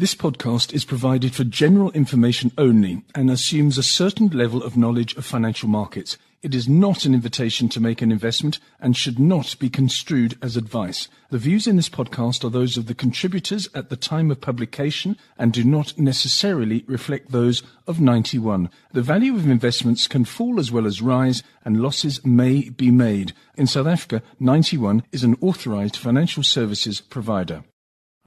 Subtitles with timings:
[0.00, 5.14] This podcast is provided for general information only and assumes a certain level of knowledge
[5.16, 6.16] of financial markets.
[6.40, 10.56] It is not an invitation to make an investment and should not be construed as
[10.56, 11.08] advice.
[11.28, 15.18] The views in this podcast are those of the contributors at the time of publication
[15.36, 18.70] and do not necessarily reflect those of 91.
[18.94, 23.34] The value of investments can fall as well as rise and losses may be made.
[23.54, 27.64] In South Africa, 91 is an authorized financial services provider.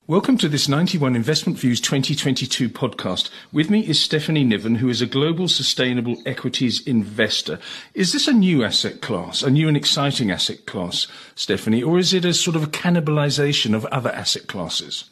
[0.05, 3.29] Welcome to this 91 Investment Views 2022 podcast.
[3.53, 7.57] With me is Stephanie Niven, who is a global sustainable equities investor.
[7.93, 12.13] Is this a new asset class, a new and exciting asset class, Stephanie, or is
[12.13, 15.05] it a sort of a cannibalization of other asset classes?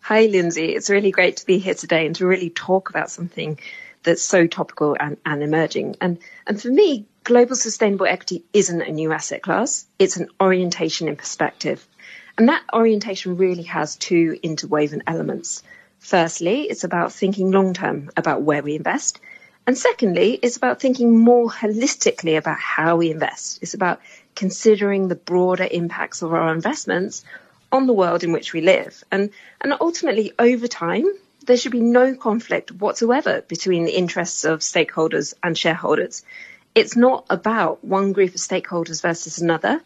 [0.00, 0.74] Hi, Lindsay.
[0.74, 3.60] It's really great to be here today and to really talk about something
[4.02, 5.98] that's so topical and, and emerging.
[6.00, 6.18] And,
[6.48, 9.86] and for me, global sustainable equity isn't a new asset class.
[10.00, 11.86] It's an orientation in perspective.
[12.38, 15.62] And that orientation really has two interwoven elements.
[15.98, 19.20] Firstly, it's about thinking long term about where we invest.
[19.66, 23.60] And secondly, it's about thinking more holistically about how we invest.
[23.62, 24.00] It's about
[24.34, 27.24] considering the broader impacts of our investments
[27.72, 29.02] on the world in which we live.
[29.10, 31.06] And, and ultimately, over time,
[31.46, 36.22] there should be no conflict whatsoever between the interests of stakeholders and shareholders.
[36.74, 39.80] It's not about one group of stakeholders versus another.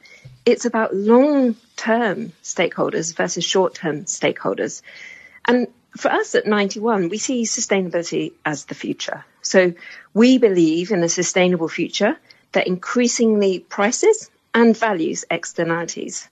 [0.46, 4.82] It's about long term stakeholders versus short term stakeholders.
[5.44, 9.24] And for us at 91, we see sustainability as the future.
[9.42, 9.72] So
[10.14, 12.16] we believe in a sustainable future
[12.52, 16.28] that increasingly prices and values externalities.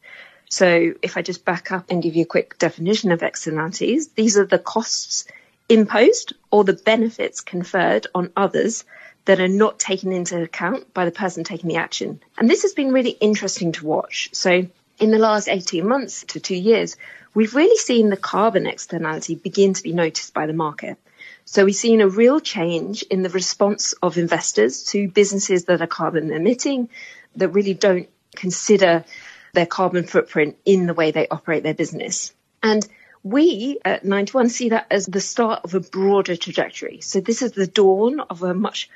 [0.48, 4.38] So if I just back up and give you a quick definition of externalities, these
[4.38, 5.26] are the costs
[5.68, 8.84] imposed or the benefits conferred on others
[9.28, 12.18] that are not taken into account by the person taking the action.
[12.38, 14.30] And this has been really interesting to watch.
[14.32, 14.66] So
[14.98, 16.96] in the last 18 months to two years,
[17.34, 20.96] we've really seen the carbon externality begin to be noticed by the market.
[21.44, 25.86] So we've seen a real change in the response of investors to businesses that are
[25.86, 26.88] carbon emitting
[27.36, 29.04] that really don't consider
[29.52, 32.32] their carbon footprint in the way they operate their business.
[32.62, 32.88] And
[33.22, 37.02] we at 91 see that as the start of a broader trajectory.
[37.02, 38.88] So this is the dawn of a much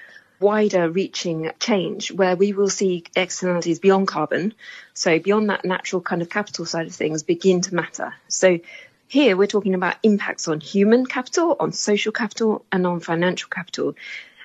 [0.42, 4.52] wider reaching change where we will see externalities beyond carbon,
[4.92, 8.12] so beyond that natural kind of capital side of things, begin to matter.
[8.28, 8.58] So
[9.06, 13.94] here we're talking about impacts on human capital, on social capital, and on financial capital.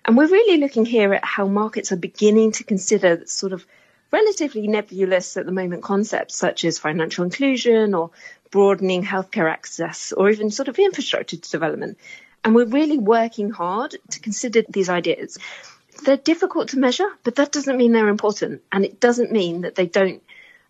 [0.06, 3.66] And we're really looking here at how markets are beginning to consider sort of
[4.12, 8.12] relatively nebulous at the moment concepts such as financial inclusion or
[8.52, 11.98] broadening healthcare access or even sort of infrastructure development.
[12.44, 15.38] And we're really working hard to consider these ideas
[16.02, 18.62] they're difficult to measure, but that doesn't mean they're important.
[18.72, 20.22] And it doesn't mean that they don't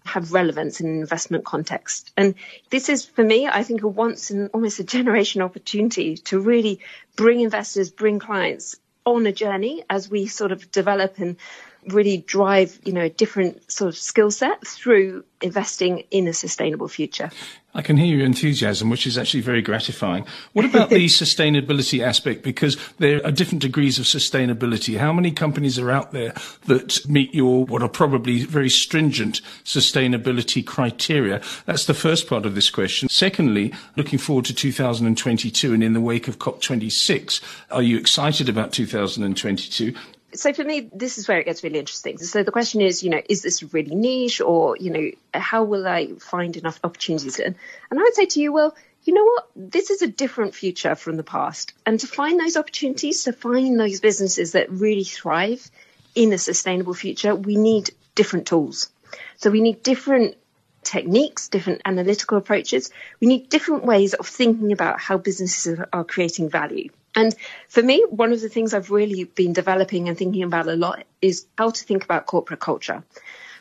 [0.05, 2.11] have relevance in an investment context.
[2.17, 2.35] And
[2.69, 6.79] this is, for me, I think a once in almost a generation opportunity to really
[7.15, 11.37] bring investors, bring clients on a journey as we sort of develop and
[11.87, 16.87] really drive, you know, a different sort of skill set through investing in a sustainable
[16.87, 17.29] future.
[17.75, 20.25] I can hear your enthusiasm, which is actually very gratifying.
[20.53, 22.41] What about the sustainability aspect?
[22.43, 24.97] Because there are different degrees of sustainability.
[24.97, 26.33] How many companies are out there
[26.65, 31.39] that meet your, what are probably very stringent sustainability criteria?
[31.67, 33.09] That's the first part of this question.
[33.09, 38.73] Secondly, looking forward to 2022 and in the wake of COP26, are you excited about
[38.73, 39.93] 2022?
[40.33, 42.17] So for me, this is where it gets really interesting.
[42.17, 45.87] So the question is, you know, is this really niche or, you know, how will
[45.87, 47.39] I find enough opportunities?
[47.39, 47.55] And,
[47.89, 49.47] and I would say to you, well, you know what?
[49.55, 51.73] This is a different future from the past.
[51.85, 55.71] And to find those opportunities, to find those businesses that really thrive
[56.13, 58.89] in a sustainable future, we need different tools.
[59.37, 60.35] So we need different
[60.83, 62.91] techniques, different analytical approaches.
[63.21, 66.89] We need different ways of thinking about how businesses are creating value.
[67.17, 67.35] And
[67.67, 71.03] for me, one of the things I've really been developing and thinking about a lot
[71.19, 73.03] is how to think about corporate culture.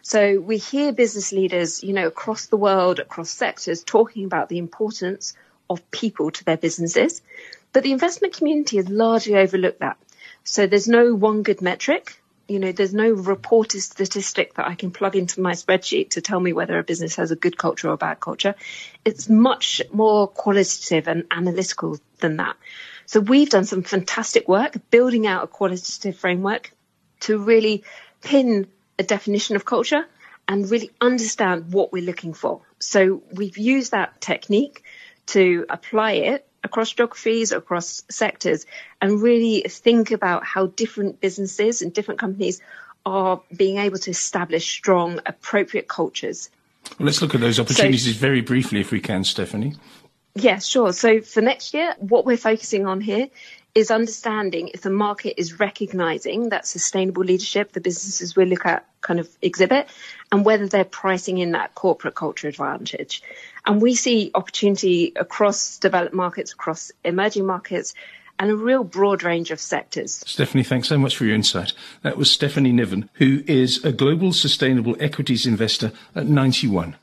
[0.02, 4.58] So we hear business leaders, you know, across the world, across sectors, talking about the
[4.58, 5.32] importance
[5.70, 7.22] of people to their businesses.
[7.72, 9.96] But the investment community has largely overlooked that.
[10.44, 12.20] So there's no one good metric.
[12.48, 16.38] You know, there's no reported statistic that I can plug into my spreadsheet to tell
[16.38, 18.54] me whether a business has a good culture or a bad culture.
[19.02, 22.56] It's much more qualitative and analytical than that.
[23.06, 26.72] So we've done some fantastic work building out a qualitative framework
[27.20, 27.84] to really
[28.22, 28.66] pin
[28.98, 30.04] a definition of culture
[30.48, 32.62] and really understand what we're looking for.
[32.78, 34.84] So we've used that technique
[35.26, 38.66] to apply it across geographies, across sectors,
[39.00, 42.60] and really think about how different businesses and different companies
[43.04, 46.50] are being able to establish strong, appropriate cultures.
[46.98, 49.74] Well, let's look at those opportunities so, very briefly, if we can, Stephanie.
[50.36, 50.92] Yeah, sure.
[50.92, 53.28] So for next year, what we're focusing on here
[53.74, 58.86] is understanding if the market is recognizing that sustainable leadership the businesses we look at
[59.00, 59.88] kind of exhibit
[60.32, 63.22] and whether they're pricing in that corporate culture advantage.
[63.64, 67.94] And we see opportunity across developed markets, across emerging markets,
[68.38, 70.22] and a real broad range of sectors.
[70.26, 71.72] Stephanie, thanks so much for your insight.
[72.02, 76.96] That was Stephanie Niven, who is a global sustainable equities investor at 91.